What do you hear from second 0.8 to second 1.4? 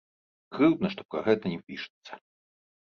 што пра